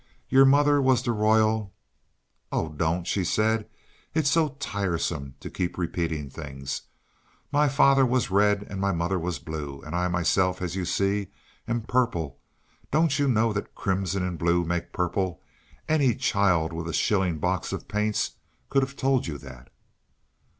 [0.29, 1.75] Your mother was the Royal"
[2.51, 3.69] "Oh, don't," she said,
[4.15, 6.81] "it's so tiresome to keep repeating things.
[7.51, 11.27] My father was red and my mother was blue, and I myself, as you see,
[11.67, 12.39] am purple.
[12.89, 15.39] Don't you know that crimson and blue make purple?
[15.87, 18.37] Any child with a shilling box of paints
[18.71, 19.69] could have told you that."